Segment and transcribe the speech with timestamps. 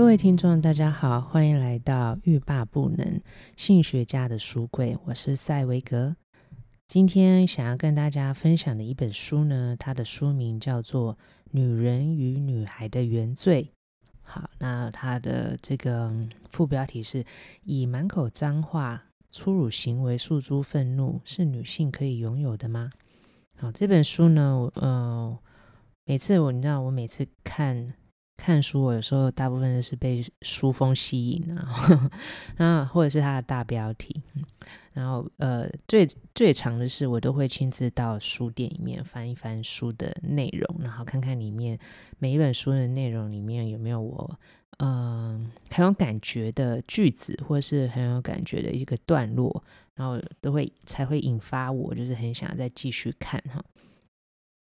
[0.00, 3.20] 各位听众，大家好，欢迎来到欲罢不能
[3.54, 6.16] 性学家的书柜，我是赛维格。
[6.88, 11.12] 今天想要跟大家分享的一本书呢，它的书名叫做
[11.50, 13.70] 《女人与女孩的原罪》。
[14.22, 16.10] 好，那它的这个
[16.48, 17.22] 副标题是
[17.64, 22.90] 以满口脏话、粗鲁行为诉诸愤怒，是女性可以拥有的吗？
[23.58, 25.38] 好，这本书呢，呃，
[26.06, 27.92] 每次我你知道，我每次看。
[28.40, 32.10] 看书，我有时候大部分都是被书封吸引啊，
[32.56, 34.22] 然后或者是它的大标题，
[34.94, 41.78] 然后呃最最长的是我都会亲自到书店里面翻一翻书的内容，然后看看里面
[42.18, 44.38] 每一本书的内容里面有没有我
[44.82, 49.62] 嗯、很有感觉的句子，或者是很有感觉的一个段落，
[49.94, 53.62] 然后都会才会引发我就是很想再继续看哈。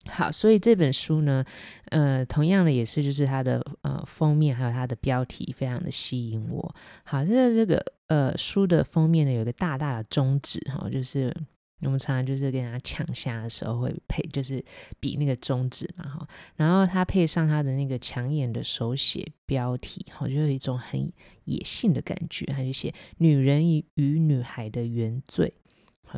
[0.06, 1.44] 好，所以这本书呢，
[1.86, 6.74] 呃，同样的也是，就是它的呃封面还有它的标题，非常的吸引我。
[7.04, 11.34] 好，这个这个呃书的封面呢，有一个大大的中指哈，就是
[11.80, 14.62] 我们常常就是跟人家抢虾的时候会配，就是
[15.00, 16.28] 比那个中指嘛哈。
[16.56, 21.10] 然后它配上它的那个抢眼的手写标题，哈，就有一种很
[21.44, 25.52] 野性的感觉，它就写“女人与女孩的原罪”。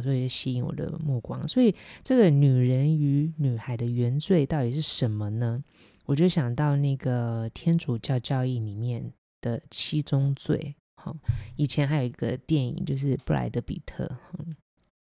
[0.03, 1.47] 所以吸引我的目光。
[1.49, 5.63] 所以这个女人与女孩的原罪到底是什么呢？
[6.05, 10.77] 我就想到那个天主教教义里面的七宗罪。
[10.95, 11.17] 好，
[11.57, 14.09] 以前还有一个电影，就是布莱德彼特
[14.39, 14.55] 嗯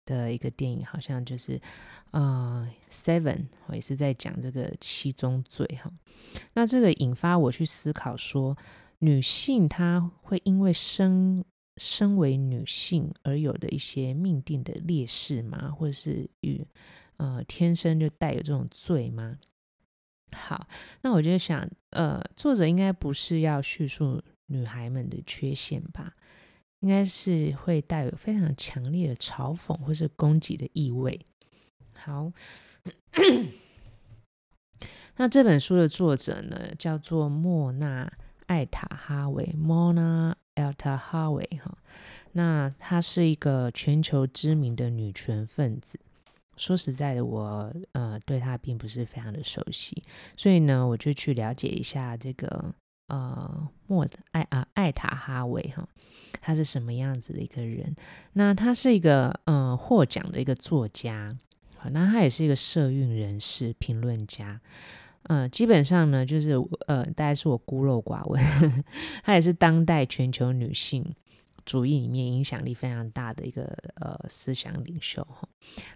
[0.06, 1.60] 的一个电影，好像就是
[2.12, 3.36] 呃《Seven》，
[3.68, 5.66] 我也是在讲这个七宗罪。
[5.82, 5.92] 哈，
[6.54, 8.58] 那这个引发我去思考说，
[9.00, 11.44] 女性她会因为生
[11.78, 15.72] 身为女性而有的一些命定的劣势吗？
[15.72, 16.66] 或者是与
[17.18, 19.38] 呃天生就带有这种罪吗？
[20.32, 20.68] 好，
[21.02, 26.16] 那我就想，呃，作者应该不是要叙述女孩们的缺陷吧？
[26.80, 31.20] 应该是会带有非常强烈的嘲讽或是攻击的意味。
[31.96, 32.32] 好，
[35.16, 38.12] 那这本书的作者呢，叫做莫娜
[38.48, 39.94] 艾塔哈维，莫
[40.56, 40.72] 娜。
[40.72, 41.78] Alta Harvey 哈，
[42.34, 46.00] 那她是一个全球知名的女权分子。
[46.56, 50.04] 说实在的，我呃对她并不是非常的熟悉，
[50.38, 52.74] 所以呢，我就去了解一下这个
[53.08, 55.88] 呃莫艾啊艾塔哈维哈，
[56.40, 57.96] 她是什么样子的一个人？
[58.34, 61.36] 那她是一个呃获奖的一个作家，
[61.78, 64.62] 好，那她也是一个社运人士、评论家。
[65.24, 66.52] 嗯，基本上呢，就是
[66.88, 68.42] 呃，大概是我孤陋寡闻，
[69.24, 71.06] 她也是当代全球女性
[71.66, 73.64] 主义里面影响力非常大的一个
[73.96, 75.48] 呃思想领袖哈。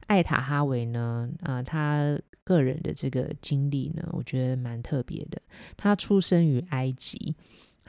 [0.07, 5.41] 艾塔哈维呢，啊、她个人的这个经历呢，我觉得蛮特别的。
[5.75, 7.35] 她出生于埃及。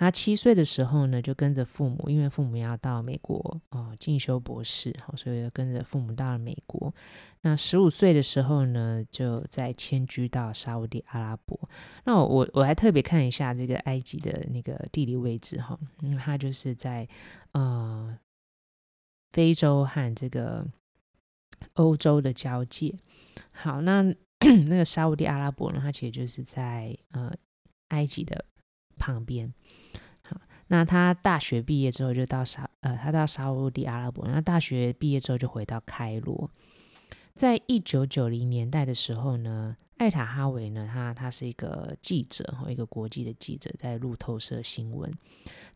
[0.00, 6.94] 他七岁的时候呢，就跟着父母，因为父母要到美国哦进修博士，所以就跟着父母到了美国。
[7.41, 11.69] 那十五岁的时候呢，就再迁居到沙乌地阿拉伯。
[12.04, 17.08] 那我我还特别看一下这个埃及的那个地理位置哈，嗯，它就是在
[17.50, 18.16] 呃
[19.32, 20.64] 非洲和这个
[21.72, 22.94] 欧洲的交界。
[23.50, 24.03] 好，那
[24.69, 27.32] 那个沙乌地阿拉伯呢，它其实就是在呃
[27.88, 28.44] 埃及的
[28.97, 29.53] 旁边。
[30.68, 34.26] 那他大学毕业之后就到沙呃，他到沙乌地阿拉伯。
[34.28, 36.50] 那大学毕业之后就回到开罗。
[37.34, 45.12] 在一九九零年代的时候呢，艾塔哈维呢，他他是一个记者，一个国际的记者，在路透社新闻。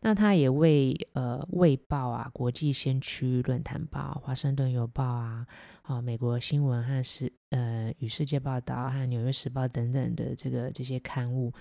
[0.01, 5.47] 那他也为呃《卫报》啊、国际先驱论坛报、华盛顿邮报啊、
[5.83, 11.53] 啊美国新闻和世呃与世界报道和纽约时报等等的这个这些刊物。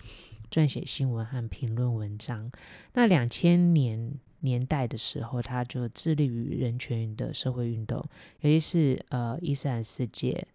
[0.52, 2.52] 撰写新闻和评论文章。
[2.92, 8.04] 那两千年年代的时候，他就致力于人权的社会运动，
[8.40, 10.46] 尤其是呃伊斯兰世界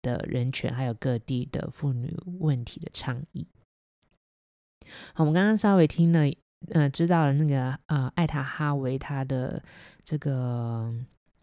[0.00, 3.46] 的人权，还有各地的妇女问题的倡议。
[5.12, 6.20] 好，我们刚刚稍微听了，
[6.70, 9.62] 呃，知道了那个呃艾塔哈维他的
[10.02, 10.94] 这个。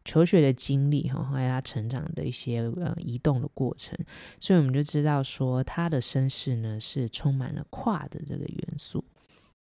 [0.06, 3.98] 求学的经历哈，还有他成长的一些呃移动的过程，
[4.40, 9.04] 所以我们就知道说他的身世呢是充满了跨的这个元素。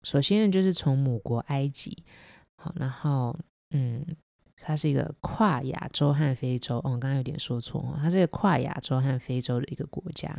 [0.03, 2.03] 首先呢，就是从母国埃及，
[2.57, 3.37] 好，然后
[3.71, 4.05] 嗯，
[4.57, 6.77] 他是一个跨亚洲和非洲。
[6.79, 10.37] 哦，我刚刚有点说错哦，他是一个跨亚洲和非洲的一个国家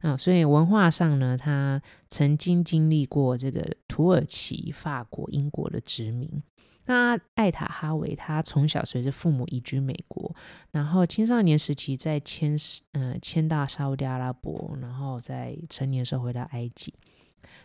[0.00, 6.42] 啊，所以文化上呢，他曾经经历过这个土耳其、法国、英国的殖民。
[6.86, 10.34] 那艾塔哈维他从小随着父母移居美国，
[10.72, 12.56] 然后青少年时期在迁
[12.92, 16.92] 呃迁到沙乌地阿拉伯，然后在成年时候回到埃及。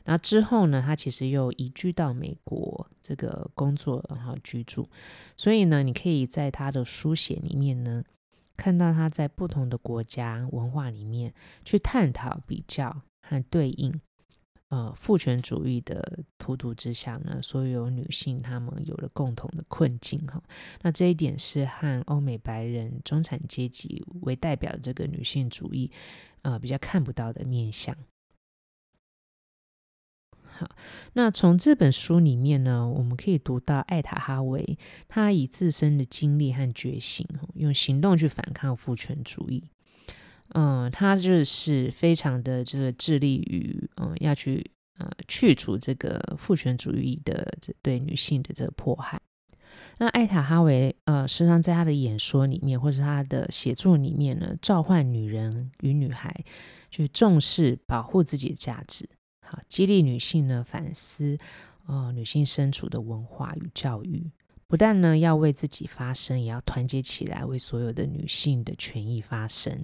[0.03, 4.87] 然后之后呢，他其实又移居到美国这个工作，然后居住。
[5.35, 8.03] 所以呢，你可以在他的书写里面呢，
[8.55, 13.99] 看到他在不同的国家文化里面去探讨、比较和对应。
[14.69, 20.43] 呃，父权主义的荼毒之下呢，所有女性她们有了共同的困境哈。
[20.81, 25.89] 那这一点是和欧美白人中产阶级为代表的这个女性主义，
[26.41, 27.95] 呃，比较看不到的面向。
[30.43, 30.67] 好，
[31.13, 34.77] 那从这本书里面呢，我们可以读到艾塔哈维，
[35.07, 39.63] 她以自身的经历和觉醒，用行动去反抗父权主义。
[40.53, 49.19] 嗯，他就是非常的这个致力于嗯要去呃去除这个父权主义的这对女性的这个迫害。
[49.99, 56.44] 那艾塔哈维呃，实际上在他的演说里面，或是他的写作里面呢，召唤女人与女孩
[56.89, 59.09] 去重视保护自己的价值，
[59.45, 61.38] 好激励女性呢反思
[61.88, 64.31] 呃女性身处的文化与教育，
[64.67, 69.83] 不但呢要为自己发声，也要团结起来为所有的女性的权益发声。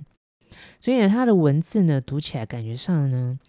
[0.80, 3.40] 所以呢，他的文字呢，读起来感觉上呢，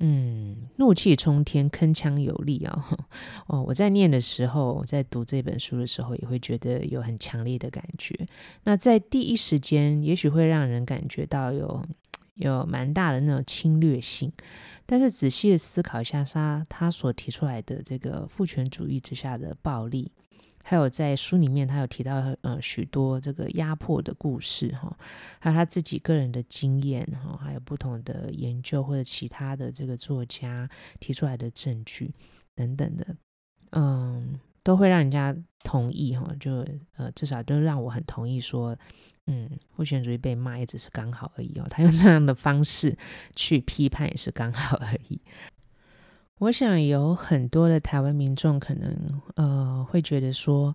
[0.00, 2.98] 嗯，怒气冲天，铿锵有力啊！
[3.46, 8.14] 哦，我在念的时候，在读这本书的时候，也会觉得有很强烈的感觉。
[8.64, 11.84] 那在第一时间，也许会让人感觉到有
[12.34, 14.32] 有蛮大的那种侵略性，
[14.84, 20.10] 但是仔细的思考一下，他他所提出来的这个父权主义之下的暴力。
[20.66, 24.96] 还有在书里面，他有提到呃许多这个压迫的故事哈，
[25.38, 30.66] 还有他自己个人的经验哈，还有不同的研究或者其他的这个作家
[30.98, 32.14] 提出来的证据
[32.54, 33.14] 等等的，
[33.72, 36.66] 嗯，都会让人家同意哈，就
[36.96, 38.74] 呃至少都让我很同意说，
[39.26, 42.96] 嗯，父权主义被骂也只是刚好而已哦，他用这样的方式
[43.36, 45.20] 去批判也是刚好而已。
[46.38, 50.74] 我想有很多的台湾民众可能呃会觉得说，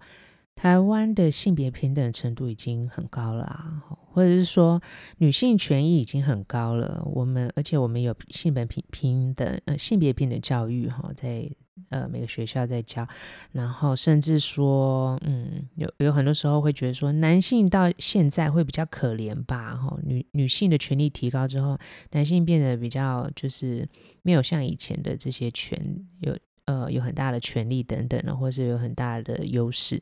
[0.55, 4.81] 台湾的性别平等程度已经很高了啊，或者是说
[5.17, 7.03] 女性权益已经很高了。
[7.05, 11.49] 我们而且我们有性别平平等呃性别平等教育哈，在。
[11.89, 13.07] 呃，每个学校在教，
[13.51, 21.77] 然后甚至说，嗯，有有很多时候会觉得说，男性到现在会比较可怜吧，哈，女女性的权利提高之后，
[22.11, 23.87] 男性变得比较就是
[24.21, 25.79] 没有像以前的这些权
[26.21, 30.01] 有呃有很大的权利等等的，或是有很大的优势。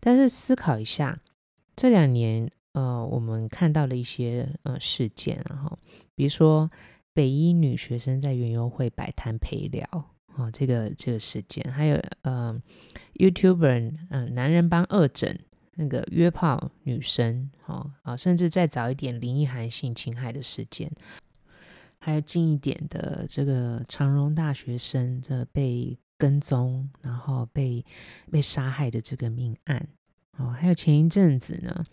[0.00, 1.18] 但是思考一下，
[1.74, 5.78] 这两年呃我们看到了一些呃事件，然后
[6.14, 6.70] 比如说
[7.12, 10.15] 北医女学生在园游会摆摊陪聊。
[10.36, 12.54] 哦，这个这个事件，还有呃
[13.14, 15.34] ，YouTuber，嗯、男人帮恶整
[15.76, 20.92] 那个约炮女生，哦啊，甚至再早一点林奕涵性侵害的事件，
[21.98, 27.82] 还有近一点的这个长荣大学生这被跟踪然后被
[28.30, 29.88] 被杀害的这个命案，
[30.36, 31.84] 哦，还有前一阵子呢，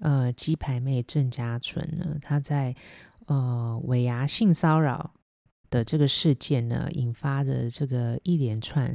[0.00, 2.74] 呃，鸡排妹郑家纯呢，她在
[3.26, 5.14] 呃尾牙性骚扰。
[5.72, 8.94] 的这个事件呢，引发的这个一连串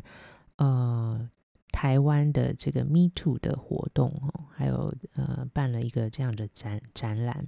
[0.57, 1.27] 呃
[1.71, 7.47] 台湾的这个 Me Too 的活动哦，还有呃办了一个这样的展展览。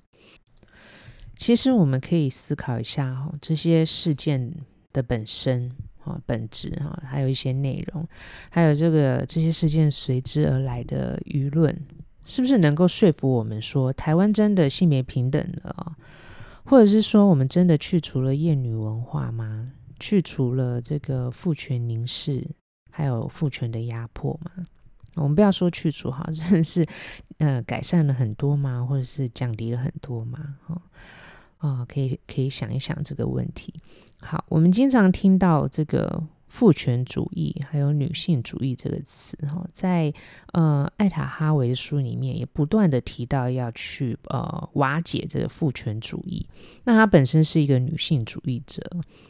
[1.35, 4.51] 其实我们可以思考一下哈，这些事件
[4.91, 5.71] 的本身
[6.03, 8.05] 啊本质哈，还有一些内容，
[8.49, 11.73] 还有这个这些事件随之而来的舆论，
[12.25, 15.95] 是不是能够说服我们说台湾真的性别平等了？
[16.69, 19.71] 或者是说，我们真的去除了厌女文化吗？
[19.99, 22.47] 去除了这个父权凝视，
[22.91, 24.51] 还有父权的压迫吗？
[25.15, 26.87] 我们不要说去除哈， 真的是
[27.39, 28.85] 呃改善了很多吗？
[28.87, 30.57] 或者是降低了很多吗？
[30.67, 30.81] 哦，
[31.57, 33.73] 哦，可以可以想一想这个问题。
[34.19, 36.23] 好，我们经常听到这个。
[36.49, 40.11] 父权主义还有女性主义这个词，哈，在
[40.51, 46.45] 呃艾塔哈维的书里面也不断的提到要去呃瓦解这个父权主义。
[46.83, 48.81] 那他本身是一个女性主义者，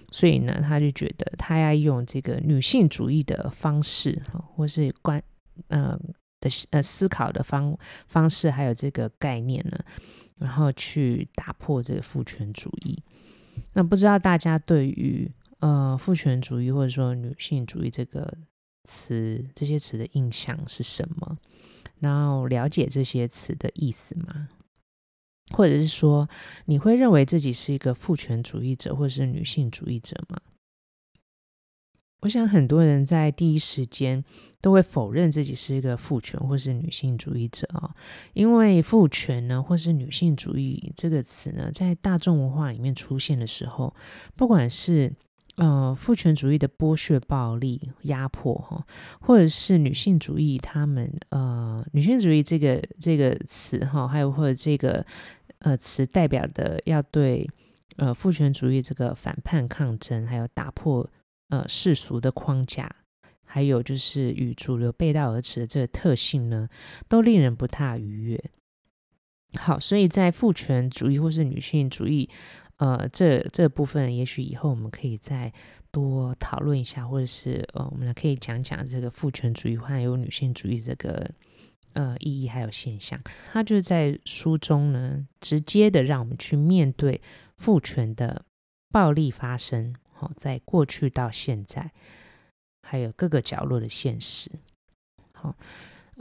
[0.09, 5.21] 所以呢，他就觉得他要用这个女性主义的方式，哈，或是观
[5.67, 5.99] 呃
[6.39, 9.77] 的呃思考的方方式，还有这个概念呢，
[10.37, 12.97] 然后去打破这个父权主义。
[13.73, 15.29] 那不知道大家对于
[15.59, 18.37] 呃，父权主义或者说女性主义这个
[18.85, 21.37] 词，这些词的印象是什么？
[21.99, 24.47] 然后了解这些词的意思吗？
[25.51, 26.29] 或者是说，
[26.65, 30.39] 你会认为自己是一个父权主义者，或者是女性主义者吗？
[32.21, 34.23] 我想很多人在第一时间
[34.61, 37.95] 都会否认自己是一个父权或是女性主义者啊，
[38.33, 43.95] 因为父权呢，或是女性主义这个词呢，在大众文化里面出现的时候，
[44.35, 45.15] 不管是
[45.59, 48.83] 呃父权主义的剥削、暴力、压迫哈，
[49.21, 55.05] 或者是女性主义，他们呃女性主义这个这个词哈，还有或者这个
[55.59, 57.49] 呃词代表的要对
[57.97, 61.09] 呃父权主义这个反叛抗争，还有打破。
[61.51, 62.87] 呃，世俗的框架，
[63.43, 66.69] 还有就是与主流背道而驰的这个特性呢，
[67.07, 68.51] 都令人不太愉悦。
[69.55, 72.29] 好，所以在父权主义或是女性主义，
[72.79, 75.51] 呃，这这部分，也许以后我们可以再
[75.91, 81.29] 多讨论一下，或者是呃，我们来可以讲讲这个父权主义还有女性主义这个
[81.91, 83.19] 呃意义还有现象。
[83.51, 87.21] 它就在书中呢，直接的让我们去面对
[87.57, 88.45] 父权的
[88.89, 89.93] 暴力发生。
[90.13, 91.91] 好，在过去到现在，
[92.81, 94.49] 还有各个角落的现实。
[95.33, 95.55] 好，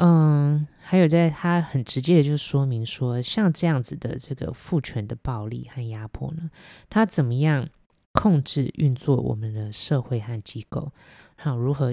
[0.00, 6.50] 嗯，还有在他很直接的就说明说，像这样子的这个父权的暴力和压迫呢，
[6.88, 7.68] 它怎么样
[8.12, 10.92] 控制运作我们的社会和机构？
[11.34, 11.92] 还有如何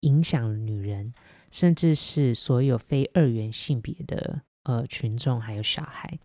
[0.00, 1.12] 影响女人，
[1.50, 6.18] 甚至是所有非二元性别的呃群众，还有小孩？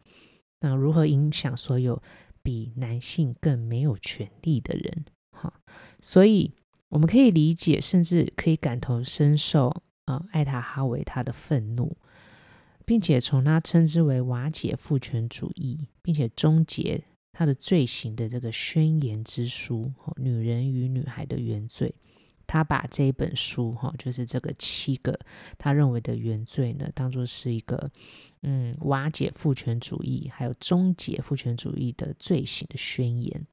[0.61, 2.01] 那如何影响所有
[2.41, 5.05] 比男性更没有权利的人？
[5.31, 5.53] 好，
[5.99, 6.53] 所以
[6.87, 11.95] 我们可以理解，甚至可以感同身受、呃，艾塔哈维他的愤怒，
[12.85, 21.93] 并且从他称之为瓦解父权主义，并且终结他的罪行的这个宣言之书《女人与女孩的原罪》，
[22.47, 25.19] 他把这一本书哈，就是这个七个
[25.57, 27.91] 他认为的原罪呢，当做是一个
[28.43, 33.45] 嗯瓦解父权主义，还有终结父权主义的罪行的宣言。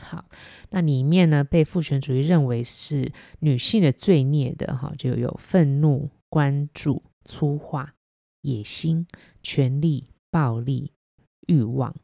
[0.00, 0.24] 好，
[0.70, 7.94] 那里面呢，被父权主义认为是女性的罪孽的哈，就有愤怒、关注、粗话、
[8.40, 9.06] 野心、
[9.42, 10.92] 权力、暴力、
[11.46, 11.94] 欲望。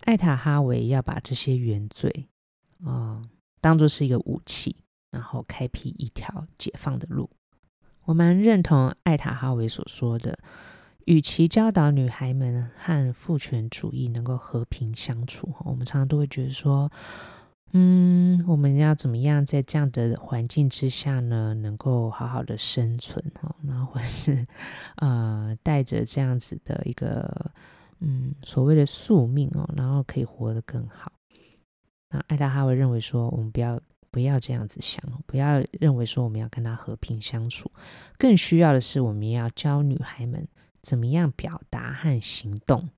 [0.00, 2.26] 艾塔哈维要把这些原罪
[2.84, 3.22] 啊、
[3.60, 4.76] 当做是一个武器，
[5.10, 7.30] 然后开辟一条解放的路。
[8.02, 10.38] 我蛮认同艾塔哈维所说的。
[11.06, 16.90] 与其教导女孩们和父权主义能够和平相处，我们常常都会觉得说，
[17.72, 24.46] 嗯，我们要怎么样在这样的环境之下呢，能够好好的生存哈，然后或是
[24.96, 27.50] 呃，带着这样子的一个
[28.00, 31.12] 嗯所谓的宿命哦，然后可以活得更好。
[32.08, 33.78] 那艾达哈维认为说，我们不要
[34.10, 37.70] 不要这样子想，不要认为说我们要跟他和平相处，
[38.16, 40.48] 更需要的是我们要教女孩们。
[40.84, 42.88] 怎么样表达和行动，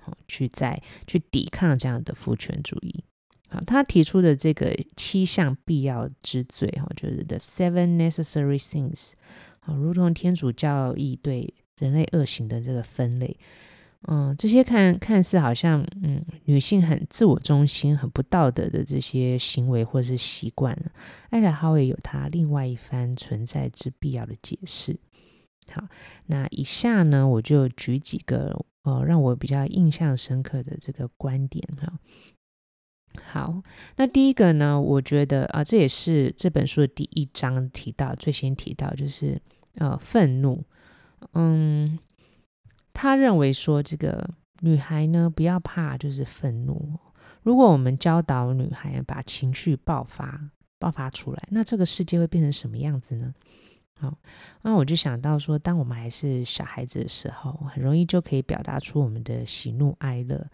[0.00, 3.04] 好，去再去抵抗这样的父权主义。
[3.48, 9.12] 好，他提出的这个七项必要之罪，哈，就是 the seven necessary things，
[9.60, 13.36] 好，如同天主教义对人类恶行的这个分类。
[14.08, 20.76] 嗯，这些看看似好像，嗯，女性很自我中心、很不道德的这些行为或是习惯，
[21.30, 24.98] 艾塔哈维有他另外一番存在之必要的解释。
[25.70, 25.86] 好，
[26.26, 31.92] 那以下呢，我就举几个呃让我比较印象深刻的这个观点哈。
[33.22, 33.62] 好，
[33.96, 39.40] 那第一个呢，我觉得啊，这也是这本书的第一章提到，最先提到就是
[39.74, 40.64] 呃愤怒。
[41.32, 41.98] 嗯，
[42.92, 44.28] 他认为说这个
[44.60, 46.98] 女孩呢不要怕，就是愤怒。
[47.42, 53.34] 如果我们教导女孩把情绪爆发爆发出来，那这个世界会变成什么样子呢？
[54.02, 54.18] 好，
[54.62, 60.44] 那我就想到说，当我们还是小孩子的时候，很容易就可以表达出我们的喜怒哀乐。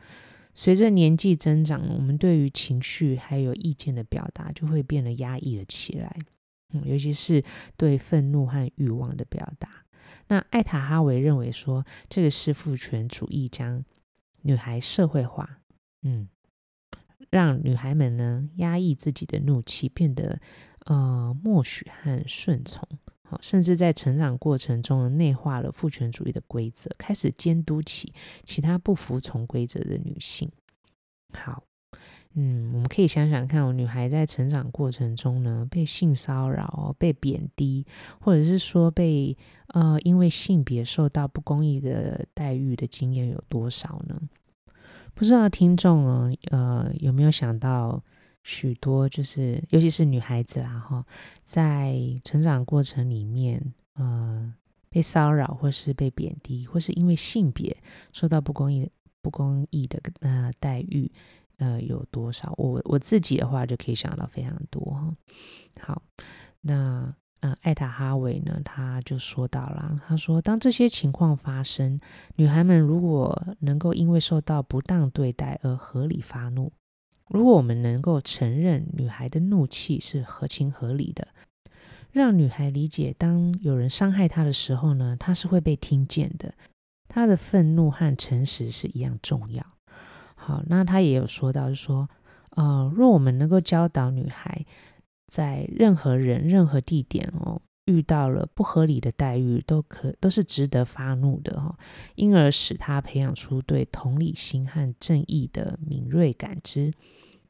[0.55, 6.15] 随着年纪增长，我们对于情绪还有意见的表达就会变得压抑了起来。
[6.75, 7.43] 嗯，尤其是
[7.79, 9.71] 对愤怒和欲望的表达。
[10.27, 13.83] 那艾塔哈维认为说，这个是父权主义将
[14.43, 15.61] 女孩社会化，
[16.03, 16.29] 嗯，
[17.31, 20.39] 让女孩们呢压抑自己的怒气，变得
[20.85, 22.87] 呃默许和顺从。
[23.43, 28.13] 甚至在成长过程中内化了父权主义的规则，开始监督起
[28.45, 30.51] 其他不服从规则的女性。
[31.33, 31.63] 好，
[32.35, 37.85] 嗯，我们可以想想看，我女孩在成长过程中呢，被性骚扰、被贬低，
[38.21, 39.37] 或者是说被
[39.69, 44.21] 呃因为性别受到不公义的待遇的经验有多少呢？
[45.15, 48.03] 不知道听众，呃，有没有想到？
[48.49, 51.05] 许多就是，尤其是女孩子啦，哈，
[51.45, 53.63] 在成长过程里面，
[53.93, 54.55] 呃，
[54.89, 57.77] 被骚扰，或是被贬低，或是因为性别
[58.11, 58.91] 受到不公义、
[59.21, 61.13] 不公义的呃待遇，
[61.59, 62.55] 呃有多少？
[62.57, 65.15] 我我自己的话就可以想到非常多。
[65.79, 66.01] 好，
[66.63, 72.01] 那呃艾塔哈维呢，他就说到了，他说当这些情况发生，
[72.37, 76.73] 女孩们如果能够因为受到不当对待而合理发怒，
[77.29, 81.29] 如果我们能够承认女孩的怒气是合情合理的。
[82.11, 86.55] 让女孩理解，当有人伤害她的时候呢，她是会被听见的。
[87.07, 89.65] 她的愤怒和诚实是一样重要。
[90.35, 92.09] 好，那她也有说到，说，
[92.51, 94.65] 呃，若我们能够教导女孩，
[95.27, 101.77] 在任何人、任何地点哦，遇到了不合理的待遇，都可都是值得发怒的哈、
[102.17, 106.93] 因而使他培养出对同理心和正义的敏锐感知，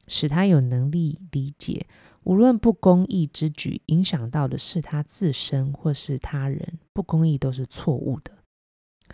[0.07, 1.87] 使他有能力理解。
[2.23, 8.33] 无论不公义之举影响到的是他自身或是他人，不公义都是错误的。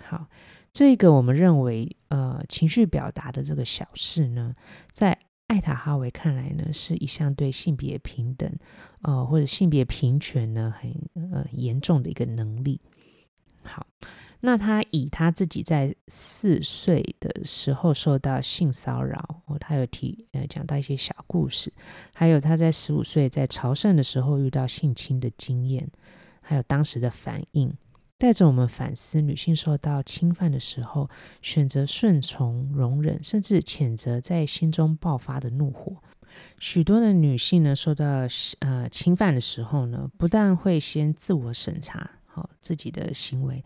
[0.03, 0.27] 好，
[0.73, 4.55] 这个我们认为，呃，情绪表达的这个小事呢，
[4.93, 5.17] 在
[5.47, 8.51] 艾塔哈维看来呢，是一项对性别平等，
[9.05, 10.93] 呃，或者性别平权呢，很
[11.33, 12.81] 呃严重的一个能力。
[13.63, 13.87] 好。
[14.47, 21.73] 那他以他自己在四岁的时候受到性骚扰，哦，他有提呃讲到一些小故事，
[22.13, 25.91] 还有他在十五岁在朝圣的时候遇到性侵的经验，
[26.43, 27.73] 还有当时的反应，
[28.19, 31.09] 带着我们反思女性受到侵犯的时候，
[31.41, 35.97] 选择顺从、容忍，甚至谴责在心中爆发的怒火。
[36.59, 38.05] 许多的女性呢，受到
[38.61, 42.11] 呃侵犯的时候呢，不但会先自我审查。
[42.27, 43.65] 好，自己的行为，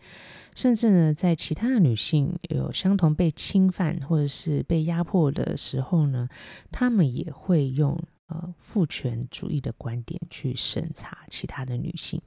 [0.55, 6.29] 甚至呢，在其他的女性有相同被侵犯或者是被压迫的时候呢，
[6.71, 12.21] 她们也会用呃父权主义的观点去审查其他的女性。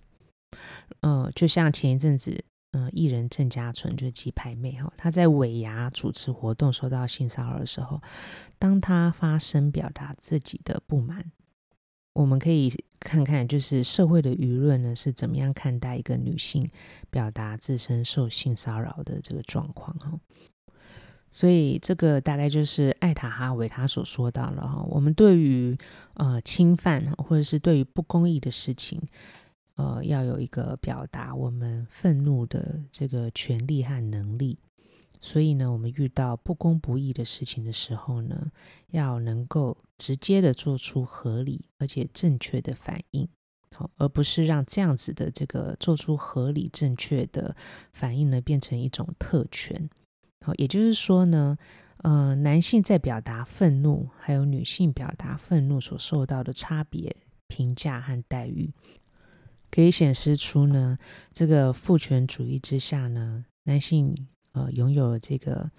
[0.98, 8.02] 呃，就像前一阵子，呃，艺人郑家纯就是鸡排妹哈，她在尾牙主持活动受到性骚扰的时候，
[8.58, 11.30] 当她发声表达自己的不满。
[12.14, 12.70] 我们可以
[13.00, 16.70] 看看，就是社会的舆论呢是怎么样看待一个女性
[17.10, 20.18] 表达自身受性骚扰的这个状况哈。
[21.30, 24.82] 所以这个大概就是艾塔哈维他所说到了哈。
[24.90, 25.74] 我们对于
[26.12, 29.00] 呃侵犯或者是对于不公义的事情，
[29.82, 34.58] 呃要有一个表达我们愤怒的这个权利和能力。
[35.20, 38.50] 所以呢，我们遇到不公不义的事情的时候呢，
[38.90, 43.28] 要能够直接的做出合理而且正确的反应，
[43.72, 47.54] 好，而不是让这样子的这个做出合理正确的
[47.92, 49.88] 反应呢，变成一种特权。
[50.44, 51.56] 好，也就是说呢，
[51.98, 57.14] 呃，男性在表达愤怒，还有女性表达愤怒所受到的差别
[57.46, 58.72] 评价和待遇，
[59.72, 60.96] 可以显示出呢，
[61.32, 64.28] 这个父权主义之下呢，男性。
[64.54, 65.70] 呃，拥有了这个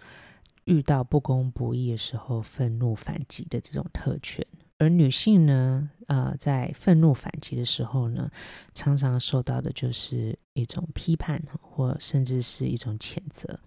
[0.63, 4.43] 遇到不公不义的时候愤怒反击的这种特权，
[4.79, 8.31] 而女性呢，呃，在愤怒反击的时候呢，
[8.73, 13.59] 常常受到的就是一种批判，或甚至是一种谴责。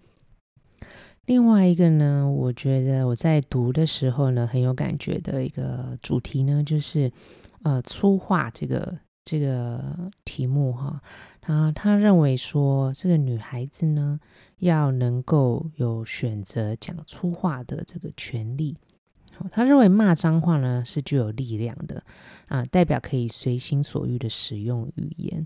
[1.25, 7.09] 另外一个呢，我觉得我在读的时候呢，很有感觉的一个主题呢，就是
[7.63, 11.01] 呃，粗话这个这个题目哈，
[11.41, 14.19] 他他认为说，这个女孩子呢。
[14.59, 18.75] 要能够有选择讲粗话的这个权利，
[19.51, 22.03] 他认为骂脏话呢是具有力量的
[22.47, 25.45] 啊，代表可以随心所欲的使用语言。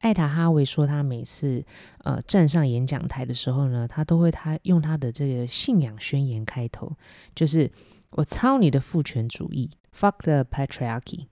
[0.00, 1.64] 艾塔哈维说，他每次
[2.04, 6.98] 呃站上演讲台的时候呢，他都会他用他的这个信仰宣言开头，
[7.34, 7.72] 就是
[8.10, 11.28] 我操你的父权主义，fuck the patriarchy。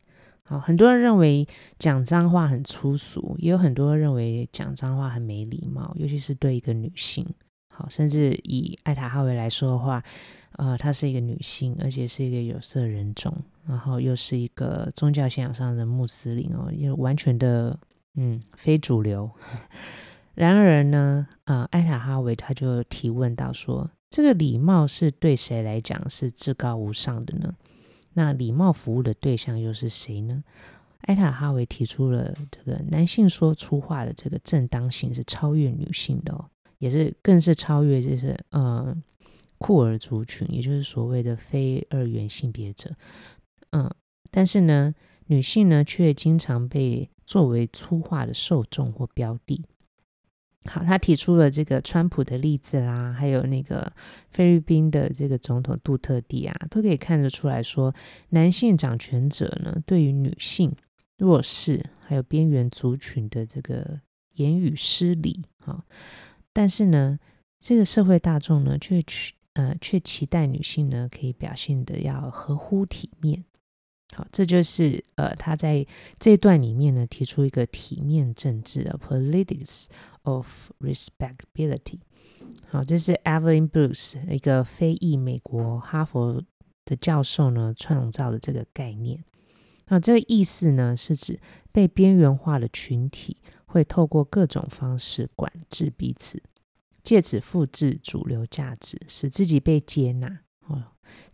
[0.48, 1.44] 好，很多人认为
[1.76, 7.26] 讲脏话很粗俗，也有很多人认为讲脏话很没礼貌，尤其是对一个女性。
[7.68, 10.00] 好，甚至以艾塔哈维来说的话，
[10.52, 17.76] 呃，她是一个女性，而且是一个有色人种，然后又是一个宗教信仰上的穆斯林哦，又完全的
[18.14, 19.28] 嗯非主流。
[20.34, 27.52] 然而呢，呃，艾塔哈维他就提问到说，这个礼貌是对谁来讲是至高无上的呢？
[28.16, 30.42] 那礼貌服务的对象又是谁呢？
[31.02, 36.46] 艾塔哈维提出了这个男性说粗话的这个正当性是超越女性的哦，
[36.78, 38.96] 也是更是超越就是呃
[39.58, 42.90] 酷儿族群，也就是所谓的非二元性别者。
[43.70, 43.88] 嗯，
[44.30, 44.94] 但是呢，
[45.26, 49.62] 女性呢却经常被作为粗话的受众或标的。
[50.66, 53.92] 好，他提出了这个川普的例子啦，还有那个
[54.28, 57.94] 菲律宾的这个总统杜特地啊，都可以看得出来说，
[58.30, 60.74] 男性掌权者呢，对于女性、
[61.18, 64.00] 弱势还有边缘族群的这个
[64.34, 65.84] 言语失礼啊。
[66.52, 67.18] 但是呢，
[67.58, 73.44] 这个社会大众呢，却去呃却期待女性呢可以表现的要合乎体面。
[74.16, 75.86] 好，这就是呃他在
[76.18, 79.86] 这段里面呢提出一个体面政治的 politics
[80.22, 82.00] of respectability。
[82.68, 86.42] 好，这是 Evelyn Bruce 一个非裔美国哈佛
[86.86, 89.22] 的教授呢创造的这个概念。
[89.88, 91.38] 那这个意思呢是指
[91.70, 93.36] 被边缘化的群体。
[93.68, 96.40] 会透过各种方式管制彼此，
[97.02, 100.82] 借此复制主流价值，使自己被接纳，哦，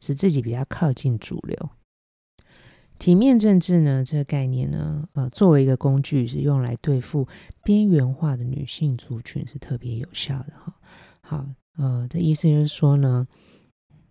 [0.01, 1.71] 使自己比较靠近主流。
[3.03, 7.27] 体面政治呢，这个概念呢，呃，作为一个工具，是用来对付
[7.65, 10.73] 边缘化的女性族群，是特别有效的哈。
[11.21, 11.45] 好，
[11.77, 13.27] 呃，的意思就是说呢，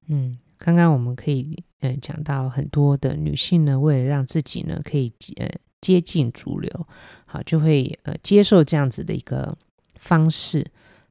[0.09, 5.49] 嗯，刚刚我们可以呃讲到很多的女性呢，为了让自己呢可以呃。
[5.79, 6.87] 接近主流，
[7.25, 9.57] 好，就会呃接受这样子的一个
[9.95, 10.63] 方式，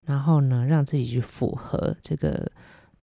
[0.04, 2.48] 然后呢，让自己去符合这个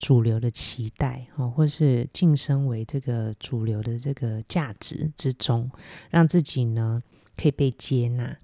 [0.02, 5.70] 主流的期待，哦，或是晋升为这个主流的这个价值之中，
[6.10, 7.02] 让自己呢
[7.36, 8.36] 可以被接纳。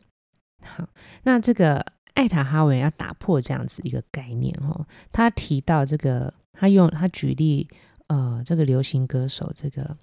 [0.62, 0.88] 好，
[1.24, 7.68] 那这个艾塔哈维要打破这样子一个概念，哦，他提到这个，他用他举例，
[8.06, 9.98] 呃，这个流行歌手这个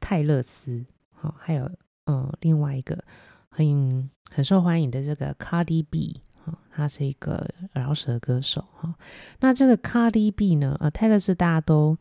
[0.00, 1.70] 泰勒斯，好，还有。
[2.10, 3.04] 嗯，另外一个
[3.50, 8.94] 很很受欢迎的这个 Cardi B 哈，他是一个饶舌歌手哈。
[9.40, 11.96] 那这个 Cardi B 呢，呃，泰勒丝大家都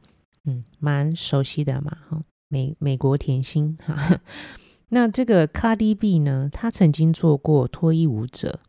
[0.46, 4.20] 嗯蛮熟悉的嘛哈，美美国甜心哈。
[4.90, 8.60] 那这个 Cardi B 呢，他曾经做过脱衣舞者。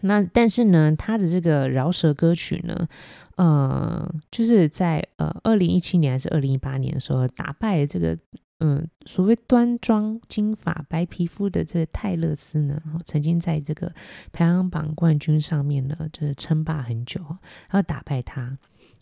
[0.00, 2.88] 那但是呢，他的这个饶舌歌曲呢，
[3.36, 8.18] 呃，就是在呃二零一七年还是二零一八年的时候，打败了这个。
[8.64, 13.92] 嗯，所谓端庄、金发、白皮肤的这个泰勒斯呢，曾经在这个
[14.30, 17.20] 排行榜冠军上面呢，就是称霸很久，
[17.68, 18.56] 然后打败他。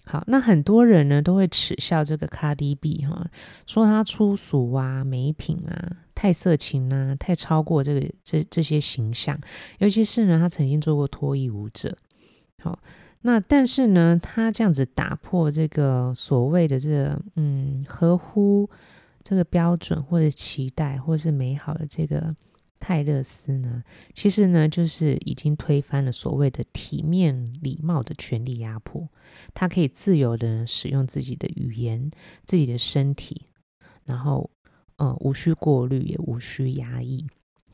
[0.07, 3.27] 好，那很多人呢都会耻笑这个 Cardi B 哈，
[3.67, 9.39] 说他粗俗啊、没品啊、太色情啊、太超过这个这这些形象。
[9.77, 11.95] 尤其是呢，他曾经做过脱衣舞者。
[12.63, 12.79] 好，
[13.21, 18.71] 那但是呢，他这样子打破这个所谓的这个嗯合乎。
[19.23, 22.35] 这个标准或者期待或是美好的这个
[22.79, 29.07] 泰勒斯呢，其实呢就是已经推翻了所谓的体面礼貌的权力压迫。
[29.53, 32.11] 他可以自由的使用自己的语言、
[32.47, 33.47] 自己的身体，
[34.05, 34.51] 然后
[34.97, 37.27] 呃无需过滤，也无需压抑。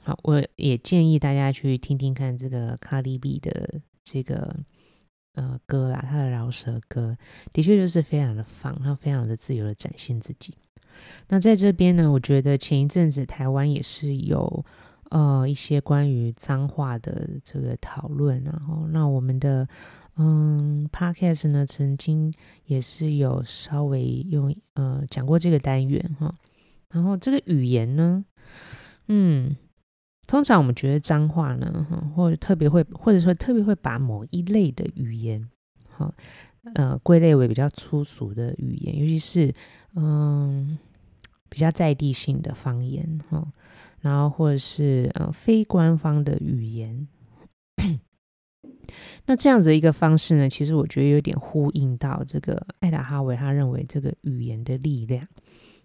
[0.02, 4.56] 好，我也建议大家去听听看这个 Cardi B 的这个
[5.34, 7.16] 呃歌啦，他的饶舌歌
[7.52, 10.54] 的确就是非常的放，他非常的自由的展现自己。
[11.28, 14.64] 那在这边呢，我觉得前一阵子台湾也是有
[15.10, 19.68] 呃一些关于脏话的这个讨论，然后那我们的
[20.16, 22.32] 嗯 Podcast 呢，曾经
[22.64, 26.34] 也是有稍微用呃讲过这个单元哈，
[26.90, 28.24] 然后这个语言呢，
[29.08, 29.56] 嗯，
[30.26, 35.48] 通常我们觉得脏话呢，哈，或者特别会或者说特别会把某一类的语言，
[35.90, 36.12] 哈，
[36.74, 39.54] 呃归类为比较粗俗的语言，尤其是
[39.96, 40.78] 嗯。
[41.48, 43.46] 比较在地性的方言哈，
[44.00, 47.06] 然后或者是呃非官方的语言，
[49.26, 55.26] 那这样子一个方式呢，其实我觉得有点呼应到这个艾达哈维他认为这个语言的力量。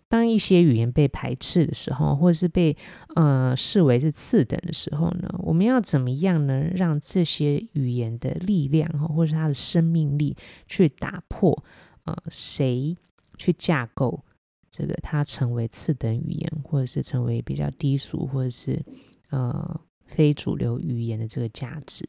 [0.09, 2.75] 当一些语言被排斥的时候，或者是被
[3.15, 6.63] 呃视为是次等的时候呢，我们要怎么样呢？
[6.75, 11.63] 让这些语言的力量哈，或者是它的生命力去打破
[12.05, 12.97] 呃谁
[13.41, 14.23] 去架构？
[14.69, 18.81] 这个它成为次等语言，或者是成为比较低俗，或者是
[19.29, 22.05] 呃非主流语言的这个价值。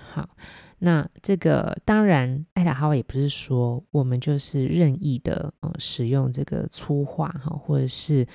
[0.00, 0.28] 好，
[0.80, 8.26] 那这个当然，艾塔哈也不是说我们就是任意的呃使用这个粗话哈，或者是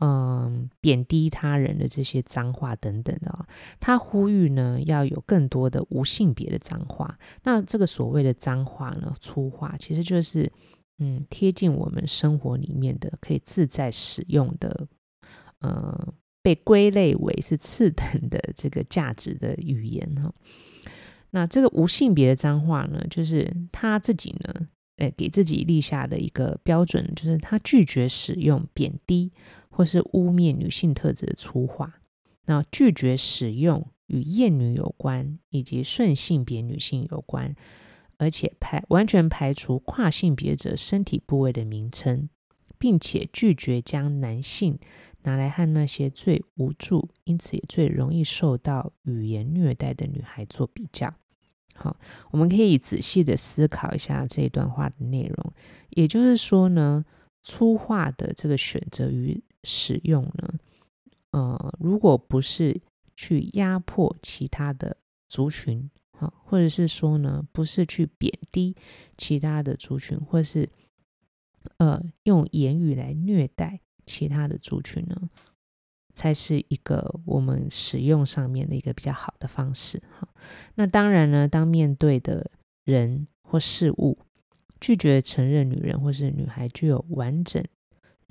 [0.00, 3.46] 嗯、呃、贬低他人的这些脏话等等的啊。
[3.80, 7.18] 他呼吁呢要有更多的无性别的脏话。
[7.42, 10.52] 那这个所谓的脏话呢，粗话其实就是。
[10.98, 14.86] 嗯，贴近我们生活里面的可以自在使用的，
[15.58, 20.32] 呃，被归类为是次等的这个价值的语言哈。
[21.30, 29.32] 那这个无性别的脏话呢，就是他自己呢，诶，给自己立下的一个标准，就是他拒绝使用贬低
[29.68, 32.00] 或是污蔑女性特质的粗话，
[32.44, 37.56] 那拒绝使用与厌女有关以及顺性别女性有关。
[38.18, 42.28] 而且排完全排除跨性别者身体部位的名称，
[42.78, 44.78] 并且拒绝将男性、
[45.22, 51.14] 拿来和那些最无助，因此也最容易受到语言虐待的女孩做比较。
[51.74, 51.96] 好，
[52.30, 55.52] 我们可以仔细的思考一下这段话的内容。
[55.90, 57.04] 也就是说呢，
[57.42, 60.54] 粗话的这个选择与使用呢，
[61.32, 62.80] 呃，如果不是
[63.16, 64.96] 去压迫其他的
[65.28, 68.76] 族群，好，或者是说呢，不是去贬低
[69.16, 70.68] 其他的族群，或是
[71.78, 75.28] 呃用言语来虐待其他的族群呢，
[76.14, 80.00] 才是一个我们使用上面的一个比较好的方式。
[80.20, 80.28] 哈，
[80.76, 82.50] 那当然呢，当面对的
[82.84, 84.18] 人或事物
[84.80, 87.64] 拒绝承认女人或是女孩具有完整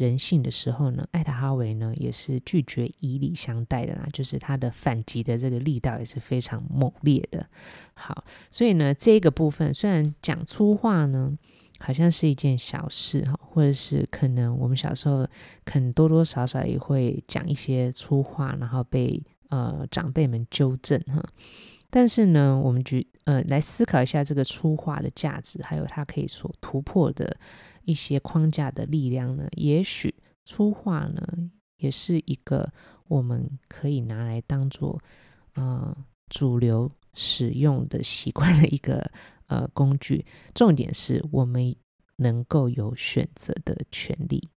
[0.03, 7.47] 人性的时候呢，艾达哈维呢也是拒绝以礼相待的啦，就是他的反击的这个力道也是非常猛烈的。
[7.93, 11.37] 好，所以呢，这个部分虽然讲粗话呢，
[11.79, 15.25] 好像是一件小事哈，或者是可能我们小时候
[15.63, 21.23] 可能多多少少也会讲一些粗话，然后被呃长辈们纠正哈。
[21.89, 27.37] 但是呢，我们举呃来思考一下这个粗话的价值，还有它可以所突破的。
[27.83, 30.13] 一些框架的力量呢，也许
[30.45, 31.21] 粗话呢，
[31.77, 32.71] 也是一个
[33.07, 35.01] 我们可以拿来当做
[35.53, 35.95] 呃
[36.29, 39.11] 主流使用的习惯的一个
[39.47, 40.25] 呃工具。
[40.53, 41.75] 重点是我们
[42.17, 44.49] 能够有选择的权利。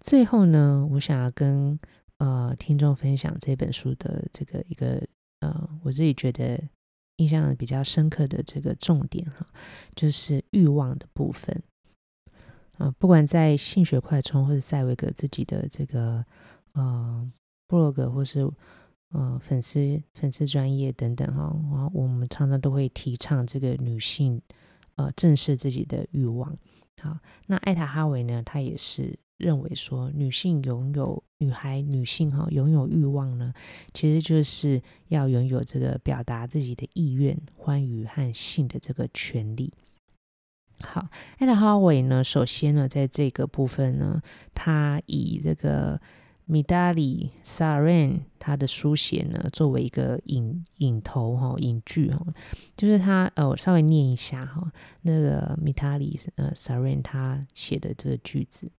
[0.00, 1.78] 最后呢，我想要跟
[2.18, 5.06] 呃听众分享这本书的这个一个
[5.40, 6.62] 呃我自己觉得
[7.16, 9.46] 印象比较深刻的这个重点哈，
[9.94, 11.62] 就是欲望的部分。
[12.80, 16.24] 啊，不管在性学快充或者赛维格自己的这个
[16.72, 17.30] 呃
[17.68, 18.50] 部落格或是
[19.10, 24.40] 呃粉丝粉丝专业等等哈，然后我们常常都会提倡这个女性
[24.94, 26.56] 呃正视自己的欲望。
[27.02, 33.52] 好，那艾塔哈维呢，她也是认为说，女性拥有女孩女性哈拥有欲望呢，
[33.92, 39.70] 其实就是要拥有这个表达自己的意愿、欢愉和性的这个权利。
[40.82, 44.20] 好，艾塔哈维呢，首先呢，在这个部分呢，
[44.54, 46.00] 他以这个
[46.46, 52.26] 米达里萨瑞他的书写呢，作为一个引引头哈，引句哈，
[52.76, 58.72] 就是他呃，我稍微念一下哈，那个米达里呃萨瑞他写的这个句子：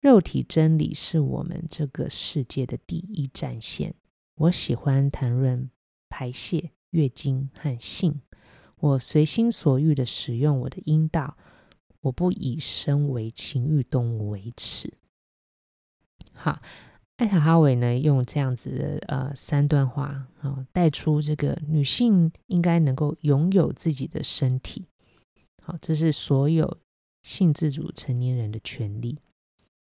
[0.00, 3.94] 肉体真理是我们这个世界的第一战线。
[4.36, 5.68] 我喜欢谈论
[6.08, 8.20] 排泄、月经和性。
[8.80, 11.36] 我随心所欲地使用我的阴道，
[12.00, 14.94] 我不以身为情欲动物为耻。
[16.32, 16.60] 好，
[17.16, 24.86] 艾塔哈维呢，用这样子的呃三段话啊、带出这个女性应该能够拥有自己的身体。
[25.62, 26.78] 好，这是所有
[27.22, 29.18] 性自主成年人的权利，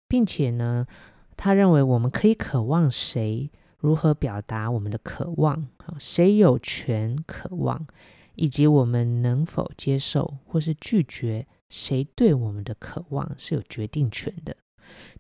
[0.08, 0.86] 并且呢，
[1.36, 7.88] 他认为我们可以渴望谁，如何表达我们的渴望，好，谁有权渴望。
[8.36, 14.56] 以及我们能否接受或是拒绝谁对我们的渴望是有决定权的。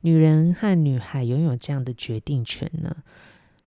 [0.02, 3.04] 女人和女孩拥有这样的决定权呢，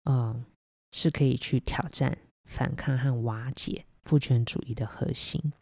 [0.05, 0.45] 呃，
[0.93, 5.53] 是可以去挑战、反抗和瓦解父权主义的核心。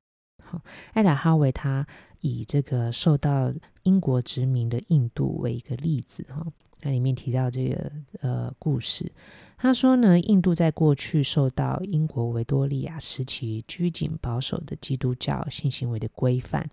[0.42, 1.86] 好，艾达哈维他
[2.20, 6.46] 以这个受到英国殖民的印度为一个例子哈。
[6.82, 9.10] 那里面提到这个呃故事，
[9.56, 16.68] 他说呢，印度在过去受到英国维多利亚时期拘谨保守的基督教性行为的规范，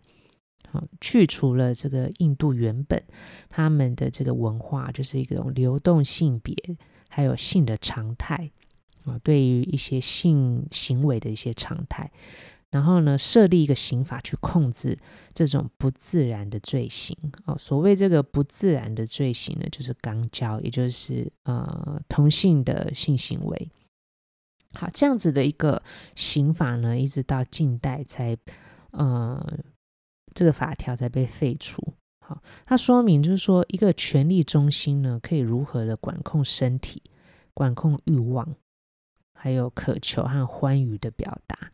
[0.72, 3.04] 好，去除了这个印度原本
[3.50, 6.56] 他们的这个文化，就是一种流动性别，
[7.08, 8.50] 还有性的常态
[9.06, 12.12] 啊，对于一些性行为的一些常态。
[12.72, 14.98] 然后呢，设立一个刑法去控制
[15.34, 17.58] 这种不自然的罪行哦。
[17.58, 23.70] 所谓这个不自然的罪行呢，就是肛交，也就是呃同性的性行为。
[24.74, 25.82] 好，这样子的一个
[26.14, 28.38] 刑法呢，一直到近代才
[28.92, 29.44] 呃
[30.36, 31.82] 这个法条才被废除。
[32.24, 37.02] 好，它说明就是说，一个权力中心呢，可以如何的管控身体、
[37.56, 38.56] 管控欲望，
[39.34, 41.72] 还有渴求和欢愉的表达。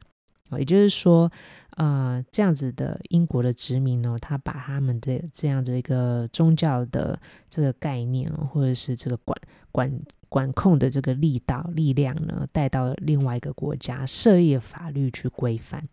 [0.58, 1.32] 也就是说，
[1.78, 9.38] 呃，这样子的英国的殖民呢，他把他们的这样的一个宗教的这个概念，或者是这个管
[9.72, 15.88] 管管控的这个力道力量呢，带到另外一个国家，设立法律去规范。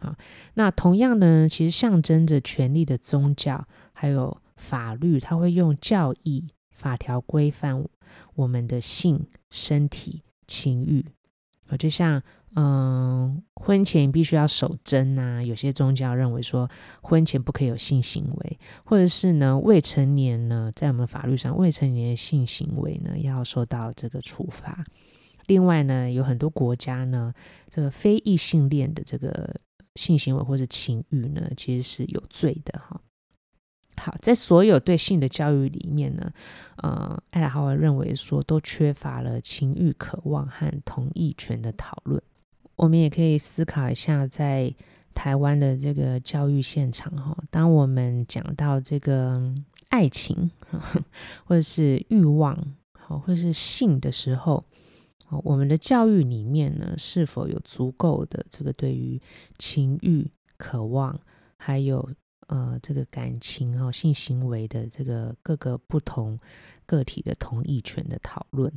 [0.00, 0.16] 啊，
[0.54, 7.84] 那同样呢，其实象征着权力的宗教还有法律，它会用教义法条规范
[8.34, 11.04] 我们的性、身体、情欲。
[11.78, 12.20] 就像
[12.56, 16.68] 嗯，婚前必须要守贞呐，有些宗教认为说
[17.00, 24.84] 婚前不可以有性行为，或者是呢未成年呢，在我们法律上未成年的性行为呢要受到这个处罚。
[25.46, 27.32] 另外呢，有很多国家呢，
[27.68, 29.60] 这个非异性恋的这个
[29.94, 33.00] 性行为或者情欲呢，其实是有罪的哈。
[33.96, 36.32] 好，在所有对性的教育里面呢，
[36.78, 42.20] 呃，艾拉哈维认为说都缺乏了情欲渴望和同意权的讨论。
[42.80, 44.74] 我们也可以思考一下，在
[45.12, 49.54] 台湾的这个教育现场哈，当我们讲到这个
[49.90, 50.50] 爱情
[51.44, 52.56] 或者是欲望，
[53.06, 54.64] 或是性的时候，
[55.44, 59.20] 我们的教育里面呢，是否有足够的这个对于
[59.58, 61.20] 情欲渴望，
[61.58, 62.08] 还有
[62.46, 66.40] 呃，这个感情哦，性行为的这个各个不同
[66.86, 68.72] 个体的同意权的讨论，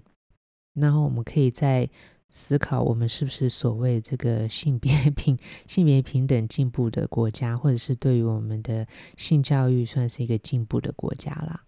[0.73, 1.89] 然后我们可以在
[2.35, 5.37] 思考，我们是不是所谓这个性别平
[5.69, 11.63] 性别平等进步的国家，或者是对于我们的性教育算是一个进步的国家啦。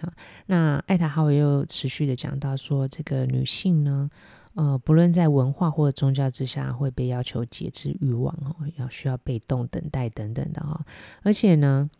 [0.00, 0.12] 好，
[0.46, 4.08] 那艾塔哈维又持续的讲到说，这个女性呢。
[4.54, 10.86] 呃，不论在文化或宗教之下，会被要求节制欲望哦，要需要被动等待等等的哈。
[11.22, 11.90] 而且呢，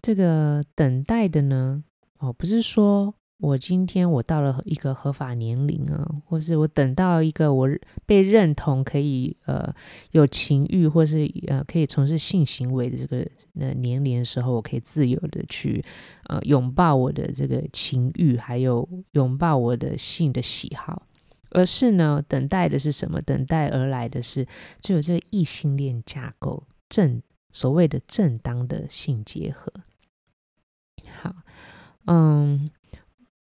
[0.00, 1.82] 这个等待的呢，
[2.20, 3.12] 哦，不是说
[3.44, 7.68] 我今天我到了一个合法年龄啊，或是我等到一个我
[8.06, 9.74] 被认同可以呃
[10.12, 13.26] 有情欲或是呃可以从事性行为的这个
[13.60, 15.84] 呃年龄的时候，我可以自由的去
[16.28, 21.02] 呃拥抱我的这个情欲，还有拥抱我的性的喜好。
[21.50, 23.20] 而是呢，等待的是什么？
[23.20, 24.44] 等待而来的是，
[24.80, 29.72] 只有这个异性恋架构正所谓的正当的性结合。
[31.22, 31.32] 好，
[32.06, 32.68] 嗯，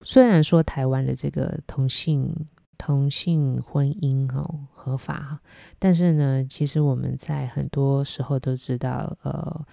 [0.05, 2.47] 虽然说台湾的这个同性
[2.79, 5.41] 同性婚姻哦合法，
[5.79, 9.65] 但是呢，其实我们在很多时候都知道，呃。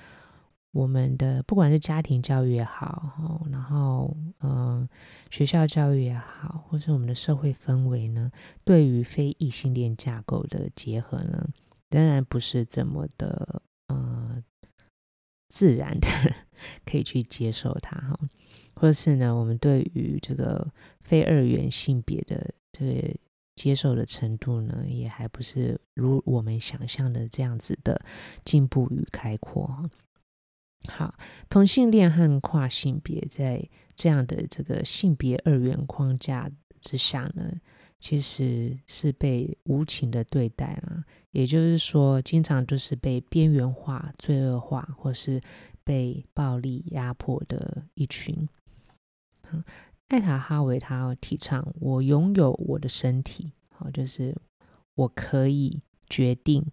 [0.73, 4.87] 我们的不管是家庭教育也好，然后嗯，
[5.29, 8.31] 学校教育也好，或是我们的社会氛围呢，
[8.63, 11.45] 对于非异性恋架构的结合呢，
[11.89, 14.41] 仍然不是这么的呃
[15.49, 16.07] 自然的
[16.89, 18.17] 可以去接受它哈，
[18.81, 20.67] 或是呢，我们对于这个
[21.01, 23.15] 非二元性别的这个
[23.55, 28.03] 接受的程度呢，也还不是如我们想象的这样子的
[28.43, 29.87] 进步与开阔。
[30.87, 31.13] 好，
[31.47, 33.63] 同性恋和跨性别在
[33.95, 37.53] 这样的这个性别二元框架之下呢，
[37.99, 41.03] 其实是被无情的对待了。
[41.29, 45.39] 也就是说，经常都是被边缘化、罪恶化，或是
[45.83, 48.49] 被暴力压迫的一群。
[50.09, 54.35] 艾塔哈维他提倡我拥有我的身体，好，就是
[54.95, 56.65] 我可以决定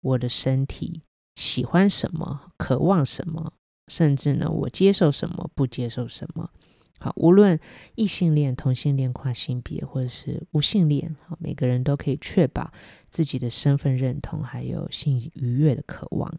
[0.00, 1.02] 我的身体。
[1.36, 3.54] 喜欢什么，渴望什么，
[3.88, 6.50] 甚至呢，我接受什么，不接受什么。
[6.98, 7.58] 好，无论
[7.94, 12.70] 异性恋、同性恋、跨性别，或者是无性恋，好，每个人都可以确保
[13.08, 16.32] 自己的身份认同，还有性愉悦的渴望。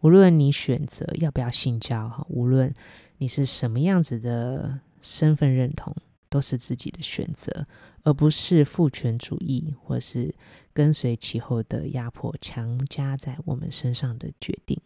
[0.00, 2.74] 无论你选择要不要性交，哈，无论
[3.24, 5.96] 你是什么样子的身份认同。
[6.28, 7.64] 都是自己的选择，
[8.02, 10.34] 而不是父权主义或是
[10.72, 14.76] 跟随其后的压迫强加在我们身上的决定。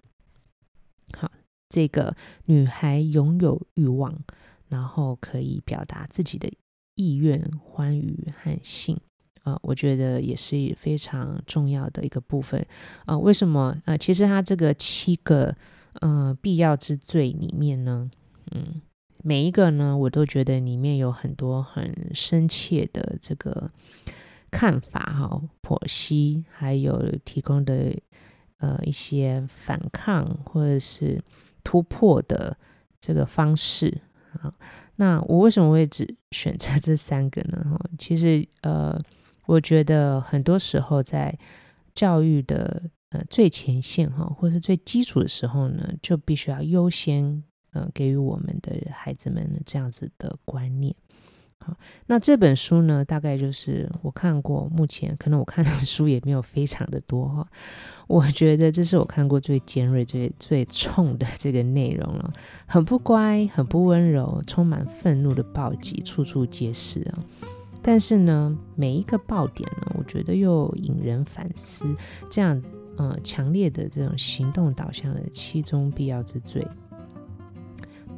[1.17, 1.33] 好，
[1.71, 4.15] 这个女孩拥有欲望，
[4.69, 6.53] 然后可以表达自己的
[6.97, 8.95] 意愿、欢愉和性，
[9.45, 12.63] 呃，我觉得也是非常重要的一个部分。
[13.07, 13.75] 啊、为什么？
[13.87, 15.57] 呃，其实它这个七个
[16.03, 18.11] 呃必要之罪里面呢，
[18.53, 18.81] 嗯。
[19.25, 23.69] 每一个呢，我都觉得里面有很多很深切的这个
[24.49, 27.93] 看法哈，剖析，还有提供的
[28.59, 31.21] 呃一些反抗或者是
[31.65, 32.57] 突破的
[33.01, 34.01] 这个方式
[34.41, 34.55] 啊。
[34.95, 37.67] 那我为什么会只选择这三个呢？
[37.69, 38.97] 哈其实呃，
[39.47, 41.37] 我觉得很多时候在
[41.93, 47.43] 教育的呃最前线哈，或是最基础的时候呢，就必须要优先。
[47.79, 50.95] 呃，给予我们的孩子们这样子的观念。
[51.61, 51.77] 好，
[52.07, 57.47] 那这本书呢，大概就是我看过，目前可能我看的书也没有非常的多哈。
[58.07, 62.33] 我觉得这是我看过最尖锐、最最冲的这个内容了，
[62.67, 67.25] 很不乖，很不温柔，充满愤怒的暴击，处处皆是啊。
[67.83, 71.85] 但是呢，每一个爆点呢，我觉得又引人反思，
[72.31, 72.63] 这样
[72.97, 76.65] 呃强烈的这种行动导向的七宗必要之罪。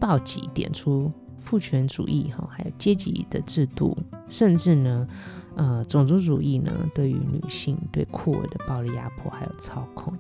[0.01, 3.97] 暴击点出父权主义哈，还有阶级的制度，
[4.29, 5.07] 甚至呢，
[5.57, 10.13] 呃种族主义呢对于女性对酷儿的暴力压迫还有操控。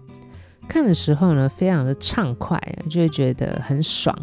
[0.68, 4.16] 看的时候呢，非常的畅快，就会觉得很爽。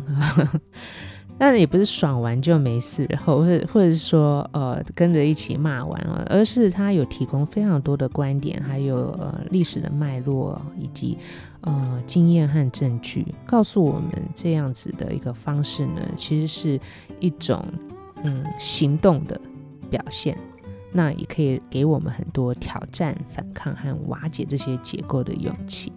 [1.40, 11.18] 但也不是爽完就没事，然后或者或者是说呃跟着一起骂完了，而是他有提供非常多的观点，还有呃历史的脉络以及
[11.62, 16.80] 呃经验和证据，告诉我们这样子的一个方式呢，其实是
[17.20, 17.64] 一种
[18.24, 19.40] 嗯行动的
[19.92, 20.36] 表现，
[20.92, 25.94] 那也可以给我们很多挑战、反抗和瓦解这些结构的勇气。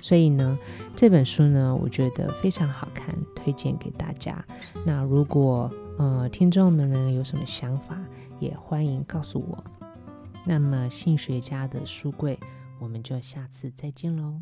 [0.00, 0.58] 所以呢，
[0.94, 4.44] 这本书呢，我觉得非常好看，推荐给大家。
[4.84, 7.98] 那如果呃听众们呢有什么想法，
[8.38, 9.64] 也欢迎告诉我。
[10.44, 12.38] 那么性学家的书柜，
[12.78, 14.40] 我们就下次再见喽。